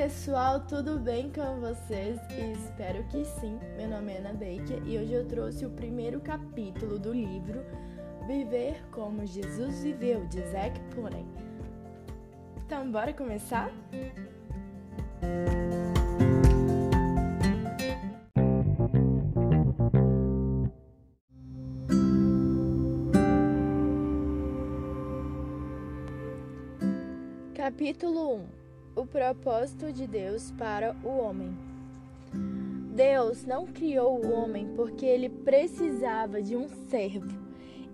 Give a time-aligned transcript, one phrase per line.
[0.00, 2.18] pessoal, tudo bem com vocês?
[2.30, 3.60] Espero que sim.
[3.76, 7.62] Meu nome é Ana Baker e hoje eu trouxe o primeiro capítulo do livro
[8.26, 11.26] Viver como Jesus Viveu, de Zack Punney.
[12.64, 13.70] Então, bora começar?
[27.54, 28.59] Capítulo 1
[29.00, 31.56] O propósito de Deus para o homem.
[32.94, 37.26] Deus não criou o homem porque ele precisava de um servo.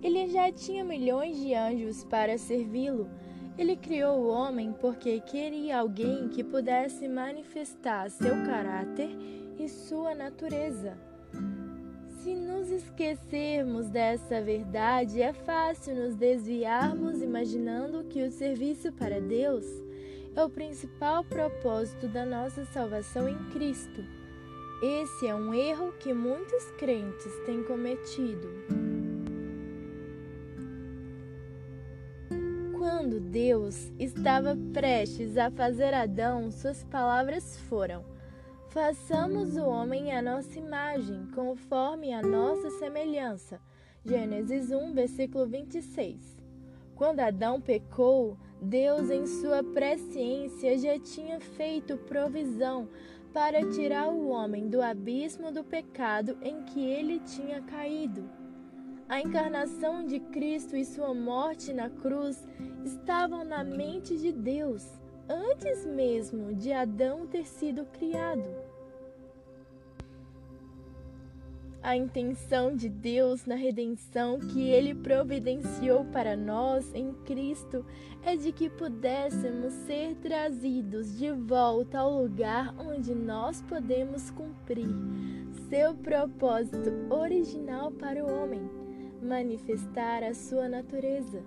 [0.03, 3.09] Ele já tinha milhões de anjos para servi-lo.
[3.57, 9.09] Ele criou o homem porque queria alguém que pudesse manifestar seu caráter
[9.57, 10.97] e sua natureza.
[12.19, 19.86] Se nos esquecermos dessa verdade, é fácil nos desviarmos imaginando que o serviço para Deus
[20.37, 24.05] é o principal propósito da nossa salvação em Cristo.
[24.83, 28.47] Esse é um erro que muitos crentes têm cometido.
[32.77, 38.05] Quando Deus estava prestes a fazer Adão, suas palavras foram:
[38.69, 43.59] Façamos o homem à nossa imagem, conforme a nossa semelhança.
[44.05, 46.46] Gênesis 1, versículo 26.
[46.97, 52.89] Quando Adão pecou, Deus, em sua presciência, já tinha feito provisão
[53.31, 58.27] para tirar o homem do abismo do pecado em que ele tinha caído.
[59.07, 62.43] A encarnação de Cristo e sua morte na cruz
[62.83, 64.83] estavam na mente de Deus
[65.29, 68.66] antes mesmo de Adão ter sido criado.
[71.87, 77.85] A intenção de Deus na redenção que Ele providenciou para nós em Cristo
[78.25, 84.89] é de que pudéssemos ser trazidos de volta ao lugar onde nós podemos cumprir
[85.69, 88.69] seu propósito original para o homem,
[89.21, 91.41] manifestar a sua natureza.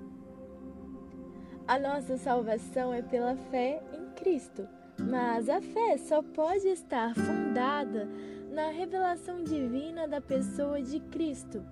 [1.69, 4.67] A nossa salvação é pela fé em Cristo,
[4.99, 8.09] mas a fé só pode estar fundada
[8.51, 11.63] na revelação divina da pessoa de Cristo.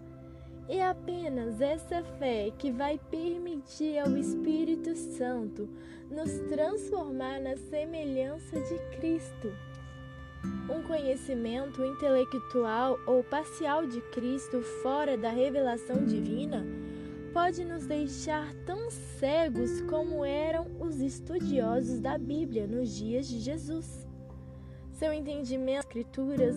[0.69, 5.69] É apenas essa fé que vai permitir ao Espírito Santo
[6.11, 9.53] nos transformar na semelhança de Cristo.
[10.71, 16.65] Um conhecimento intelectual ou parcial de Cristo fora da revelação divina
[17.33, 24.07] pode nos deixar tão cegos como eram os estudiosos da Bíblia nos dias de Jesus.
[24.98, 26.56] Seu entendimento das Escrituras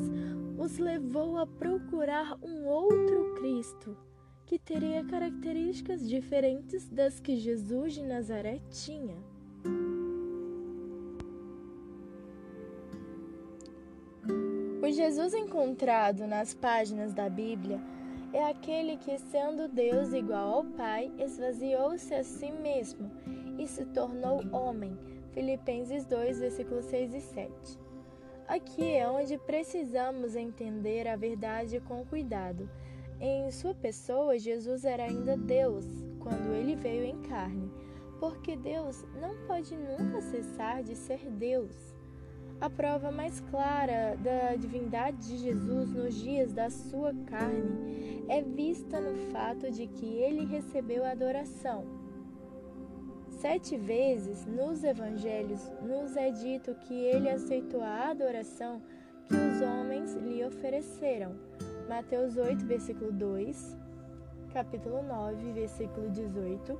[0.57, 3.95] os levou a procurar um outro Cristo,
[4.47, 9.15] que teria características diferentes das que Jesus de Nazaré tinha.
[14.81, 17.79] O Jesus encontrado nas páginas da Bíblia
[18.33, 23.11] é aquele que, sendo Deus igual ao Pai, esvaziou-se a si mesmo
[23.59, 24.97] e se tornou homem.
[25.31, 27.80] Filipenses 2, versículos 6 e 7.
[28.51, 32.69] Aqui é onde precisamos entender a verdade com cuidado.
[33.17, 35.85] Em sua pessoa, Jesus era ainda Deus
[36.19, 37.71] quando ele veio em carne,
[38.19, 41.95] porque Deus não pode nunca cessar de ser Deus.
[42.59, 48.99] A prova mais clara da divindade de Jesus nos dias da sua carne é vista
[48.99, 52.00] no fato de que ele recebeu adoração.
[53.41, 58.79] Sete vezes nos evangelhos nos é dito que ele aceitou a adoração
[59.27, 61.35] que os homens lhe ofereceram.
[61.89, 63.75] Mateus 8, versículo 2,
[64.53, 66.79] capítulo 9, versículo 18,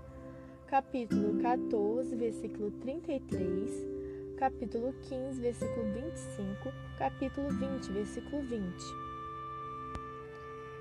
[0.67, 4.01] capítulo 14, versículo 33
[4.37, 8.63] capítulo 15, versículo 25, capítulo 20, versículo 20.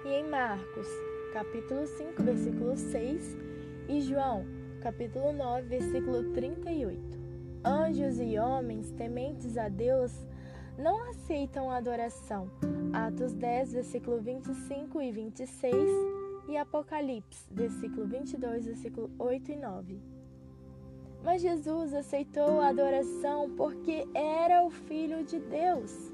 [0.04, 0.88] E em Marcos,
[1.32, 3.36] capítulo 5, versículo 6,
[3.88, 6.98] e João, capítulo 9, versículo 38.
[7.62, 10.26] Anjos e homens tementes a Deus
[10.78, 12.50] não aceitam a adoração.
[12.92, 15.74] Atos 10, versículo 25 e 26
[16.48, 20.00] e Apocalipse, versículo 22, versículo 8 e 9.
[21.22, 26.10] Mas Jesus aceitou a adoração porque era o Filho de Deus.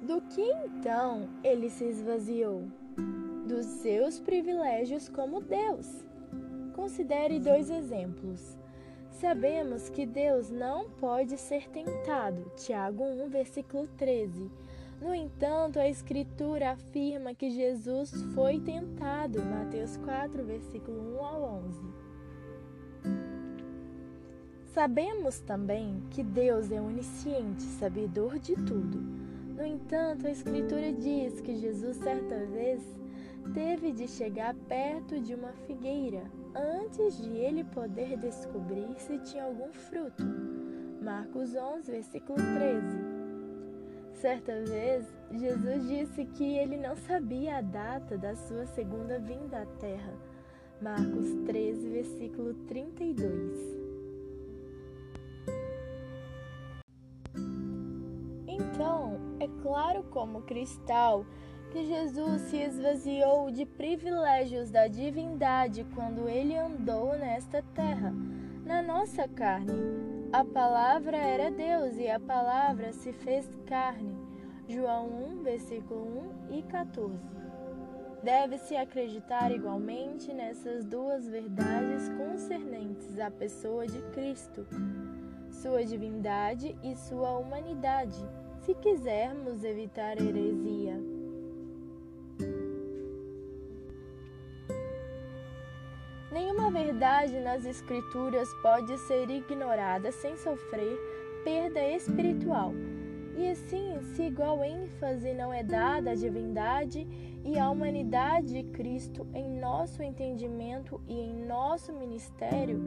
[0.00, 2.66] Do que então ele se esvaziou?
[3.46, 5.86] Dos seus privilégios como Deus.
[6.74, 8.56] Considere dois exemplos.
[9.10, 12.50] Sabemos que Deus não pode ser tentado.
[12.56, 14.50] Tiago 1, versículo 13
[15.04, 21.80] no entanto, a Escritura afirma que Jesus foi tentado, Mateus 4, versículo 1 ao 11.
[24.72, 28.98] Sabemos também que Deus é onisciente, sabedor de tudo.
[29.54, 32.80] No entanto, a Escritura diz que Jesus, certa vez,
[33.52, 36.22] teve de chegar perto de uma figueira
[36.54, 40.22] antes de ele poder descobrir se tinha algum fruto.
[41.02, 43.14] Marcos 11, versículo 13.
[44.14, 49.66] Certa vez, Jesus disse que ele não sabia a data da sua segunda vinda à
[49.66, 50.14] Terra.
[50.80, 53.84] Marcos 13, versículo 32.
[58.46, 61.26] Então, é claro como cristal
[61.74, 68.14] que Jesus se esvaziou de privilégios da divindade quando ele andou nesta terra,
[68.64, 74.16] na nossa carne a palavra era Deus e a palavra se fez carne.
[74.68, 75.06] João
[75.38, 77.16] 1, versículo 1 e 14.
[78.22, 84.66] Deve-se acreditar igualmente nessas duas verdades concernentes à pessoa de Cristo,
[85.50, 88.24] sua divindade e sua humanidade,
[88.60, 90.83] se quisermos evitar heresia.
[96.94, 100.96] Verdade nas Escrituras pode ser ignorada sem sofrer
[101.42, 102.72] perda espiritual.
[103.36, 107.04] E assim, se igual ênfase não é dada à divindade
[107.44, 112.80] e à humanidade de Cristo em nosso entendimento e em nosso ministério,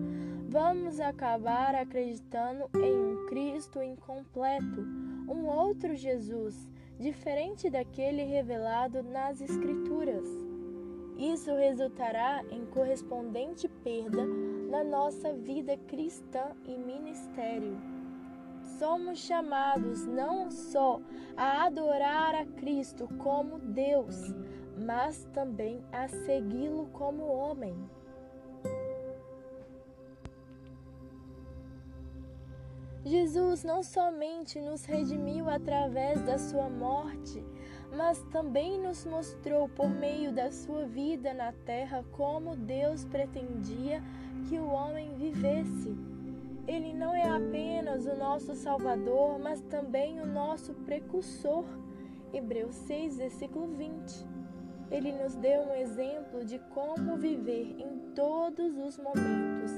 [0.48, 4.86] vamos acabar acreditando em um Cristo incompleto,
[5.28, 6.56] um outro Jesus,
[6.98, 10.47] diferente daquele revelado nas Escrituras.
[11.18, 14.24] Isso resultará em correspondente perda
[14.70, 17.76] na nossa vida cristã e ministério.
[18.78, 21.02] Somos chamados não só
[21.36, 24.16] a adorar a Cristo como Deus,
[24.78, 27.76] mas também a segui-lo como homem.
[33.04, 37.42] Jesus não somente nos redimiu através da sua morte,
[37.98, 44.04] mas também nos mostrou por meio da sua vida na terra como Deus pretendia
[44.48, 45.98] que o homem vivesse.
[46.68, 51.66] Ele não é apenas o nosso Salvador, mas também o nosso precursor.
[52.32, 54.28] Hebreus 6, versículo 20.
[54.92, 59.72] Ele nos deu um exemplo de como viver em todos os momentos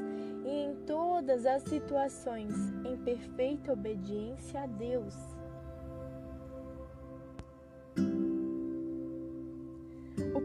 [0.44, 5.38] e em todas as situações em perfeita obediência a Deus.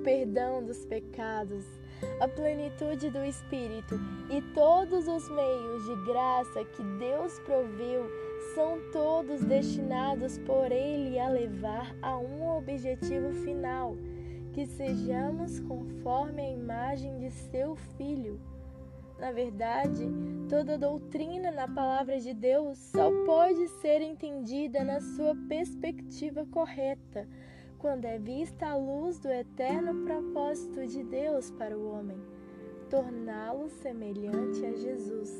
[0.05, 1.65] Perdão dos pecados,
[2.21, 3.99] a plenitude do Espírito
[4.31, 8.07] e todos os meios de graça que Deus proveu
[8.55, 13.97] são todos destinados por Ele a levar a um objetivo final,
[14.53, 18.39] que sejamos conforme a imagem de Seu Filho.
[19.19, 20.07] Na verdade,
[20.51, 27.27] toda doutrina na palavra de Deus só pode ser entendida na sua perspectiva correta
[27.85, 32.17] quando é vista a luz do eterno propósito de Deus para o homem,
[32.89, 35.31] torná-lo semelhante a Jesus.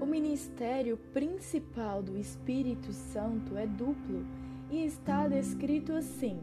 [0.00, 4.26] O ministério principal do Espírito Santo é duplo
[4.68, 6.40] e está descrito assim: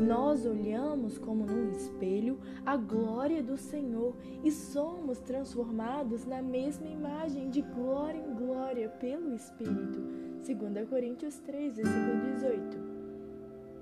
[0.00, 7.50] nós olhamos como num espelho a glória do Senhor e somos transformados na mesma imagem
[7.50, 10.13] de glória em glória pelo Espírito
[10.44, 12.76] 2 Coríntios 3, versículo 18.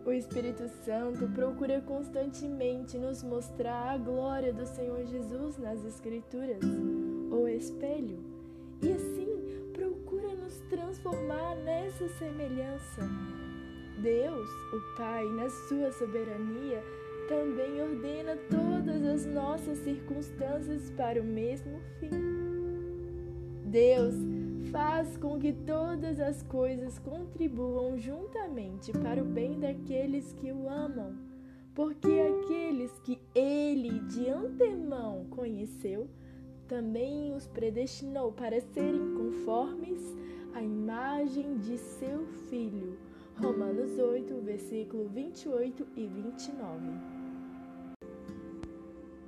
[0.07, 6.63] O Espírito Santo procura constantemente nos mostrar a glória do Senhor Jesus nas Escrituras,
[7.33, 8.21] o espelho,
[8.81, 13.03] e assim procura nos transformar nessa semelhança.
[14.01, 16.81] Deus, o Pai, na sua soberania,
[17.29, 22.11] também ordena todas as nossas circunstâncias para o mesmo fim.
[23.65, 24.15] Deus
[24.73, 31.15] faz com que todas as coisas contribuam juntamente para o bem daqueles que o amam,
[31.75, 36.09] porque aqueles que ele de antemão conheceu,
[36.67, 40.01] também os predestinou para serem conformes
[40.55, 42.97] à imagem de seu Filho.
[43.37, 47.12] Romanos 8, versículo 28 e 29.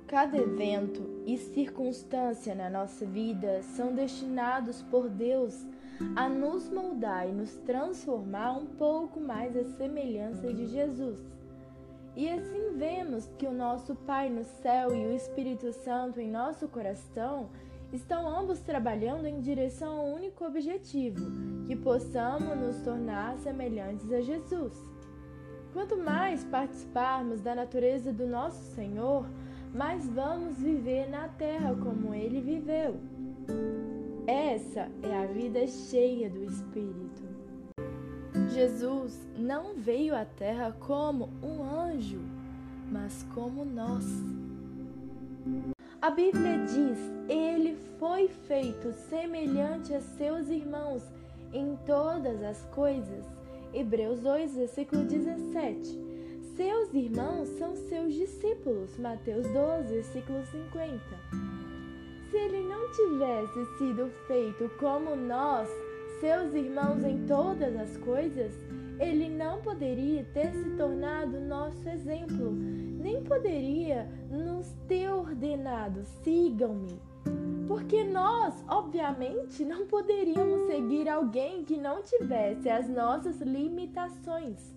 [0.07, 5.65] Cada evento e circunstância na nossa vida são destinados por Deus
[6.15, 11.17] a nos moldar e nos transformar um pouco mais à semelhança de Jesus.
[12.15, 16.67] E assim vemos que o nosso Pai no céu e o Espírito Santo em nosso
[16.67, 17.49] coração
[17.91, 21.25] estão ambos trabalhando em direção ao único objetivo,
[21.65, 24.73] que possamos nos tornar semelhantes a Jesus.
[25.73, 29.25] Quanto mais participarmos da natureza do nosso Senhor,
[29.75, 32.95] mas vamos viver na terra como ele viveu.
[34.25, 37.23] Essa é a vida cheia do Espírito.
[38.53, 42.21] Jesus não veio à terra como um anjo,
[42.89, 44.05] mas como nós.
[46.01, 51.03] A Bíblia diz: Ele foi feito semelhante a seus irmãos
[51.51, 53.25] em todas as coisas.
[53.73, 56.04] Hebreus 2, versículo 17.
[56.55, 58.97] Seus irmãos são seus discípulos.
[58.97, 61.55] Mateus 12, versículo 50
[62.35, 65.69] se ele não tivesse sido feito como nós,
[66.19, 68.51] seus irmãos em todas as coisas,
[68.99, 76.99] ele não poderia ter se tornado nosso exemplo, nem poderia nos ter ordenado: sigam-me.
[77.69, 84.75] Porque nós, obviamente, não poderíamos seguir alguém que não tivesse as nossas limitações.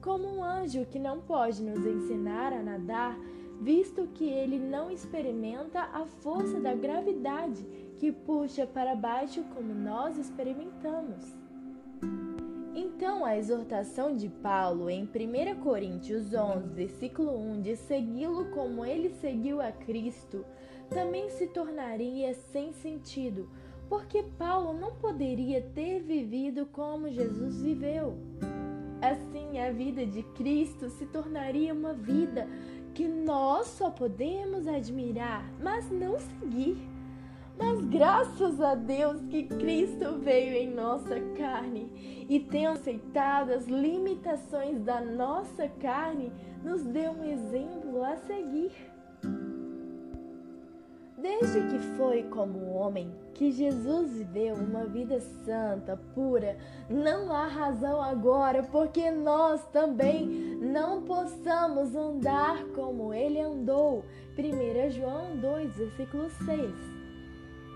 [0.00, 3.18] Como um anjo que não pode nos ensinar a nadar,
[3.60, 7.62] visto que ele não experimenta a força da gravidade
[7.98, 11.36] que puxa para baixo como nós experimentamos.
[12.74, 19.10] Então, a exortação de Paulo em 1 Coríntios 11, versículo 1, de segui-lo como ele
[19.10, 20.44] seguiu a Cristo,
[20.88, 23.50] também se tornaria sem sentido,
[23.88, 28.16] porque Paulo não poderia ter vivido como Jesus viveu.
[29.02, 32.46] Assim, a vida de Cristo se tornaria uma vida
[32.94, 36.76] que nós só podemos admirar, mas não seguir.
[37.58, 44.80] Mas graças a Deus que Cristo veio em nossa carne e tendo aceitado as limitações
[44.82, 46.32] da nossa carne,
[46.64, 48.72] nos deu um exemplo a seguir.
[51.20, 56.56] Desde que foi como homem que Jesus viveu uma vida santa, pura,
[56.88, 60.26] não há razão agora porque nós também
[60.62, 64.02] não possamos andar como ele andou.
[64.38, 66.72] 1 João 2, versículo 6.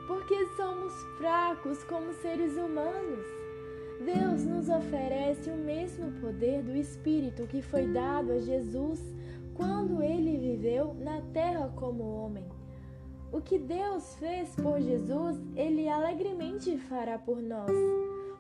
[0.07, 3.27] Porque somos fracos como seres humanos.
[4.07, 9.01] Deus nos oferece o mesmo poder do Espírito que foi dado a Jesus
[9.55, 12.64] quando ele viveu na terra como homem.
[13.35, 17.73] O que Deus fez por Jesus, Ele alegremente fará por nós,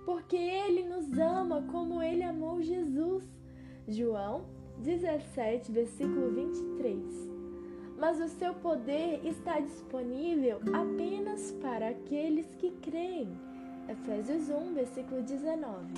[0.04, 3.24] porque Ele nos ama como Ele amou Jesus.
[3.88, 4.44] João
[4.78, 7.02] 17, versículo 23.
[7.98, 13.36] Mas o seu poder está disponível apenas para aqueles que creem.
[13.88, 15.92] Efésios 1, versículo 19.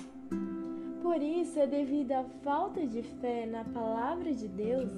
[1.02, 4.90] Por isso, é devido à falta de fé na palavra de Deus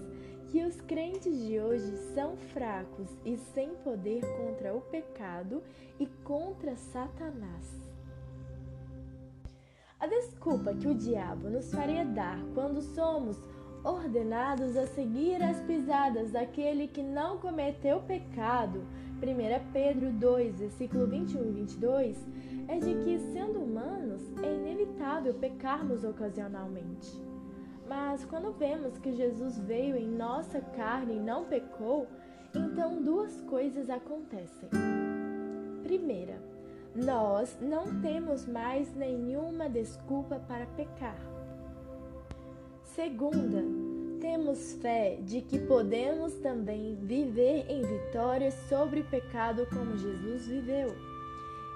[0.51, 5.63] que os crentes de hoje são fracos e sem poder contra o pecado
[6.01, 7.79] e contra Satanás.
[10.01, 13.37] A desculpa que o diabo nos faria dar quando somos
[13.85, 18.87] ordenados a seguir as pisadas daquele que não cometeu pecado,
[19.17, 22.27] 1 Pedro 2, versículo 21 e 22,
[22.69, 27.28] é de que, sendo humanos, é inevitável pecarmos ocasionalmente.
[27.89, 32.07] Mas quando vemos que Jesus veio em nossa carne e não pecou,
[32.55, 34.69] então duas coisas acontecem.
[35.83, 36.39] Primeira,
[36.95, 41.19] nós não temos mais nenhuma desculpa para pecar.
[42.83, 43.63] Segunda,
[44.21, 50.95] temos fé de que podemos também viver em vitória sobre o pecado como Jesus viveu.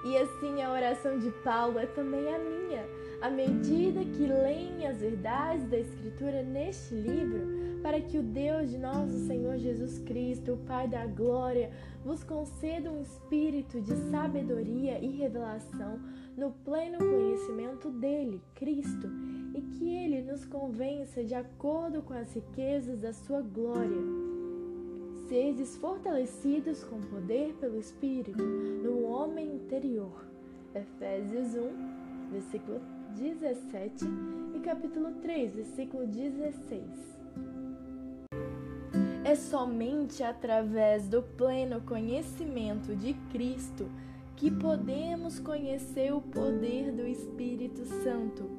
[0.03, 2.85] E assim a oração de Paulo é também a minha
[3.23, 8.77] à medida que leem as verdades da Escritura neste livro, para que o Deus de
[8.77, 11.71] nosso Senhor Jesus Cristo, o Pai da Glória,
[12.03, 16.01] vos conceda um espírito de sabedoria e revelação
[16.35, 19.07] no pleno conhecimento dele, Cristo,
[19.55, 24.32] e que ele nos convença de acordo com as riquezas da sua glória.
[25.27, 30.25] Sedes fortalecidos com poder pelo Espírito no homem interior.
[30.75, 32.81] Efésios 1, versículo
[33.15, 34.05] 17
[34.53, 36.81] e capítulo 3, versículo 16.
[39.23, 43.89] É somente através do pleno conhecimento de Cristo
[44.35, 48.49] que podemos conhecer o poder do Espírito Santo.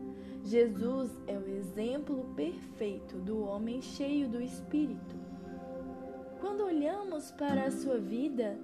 [0.43, 5.14] Jesus é o exemplo perfeito do homem cheio do Espírito.
[6.55, 8.57] Quando olhamos para a sua vida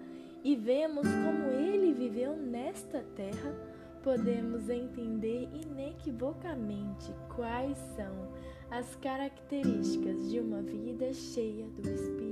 [0.44, 3.52] e vemos como ele viveu nesta terra,
[4.00, 8.28] podemos entender inequivocamente quais são
[8.70, 12.29] as características de uma vida cheia do Espírito.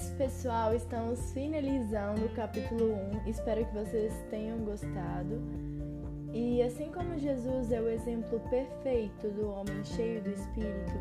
[0.00, 0.74] isso, pessoal.
[0.74, 2.94] Estamos finalizando o capítulo
[3.26, 3.28] 1.
[3.28, 5.42] Espero que vocês tenham gostado.
[6.32, 10.92] E assim como Jesus é o exemplo perfeito do homem cheio do Espírito,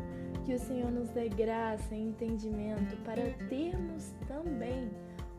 [0.46, 4.89] que o Senhor nos dê graça e entendimento para termos também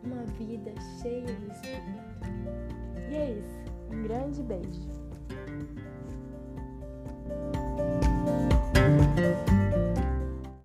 [0.02, 2.00] uma vida cheia do Espírito.
[3.10, 3.60] E é isso.
[3.92, 4.90] Um grande beijo.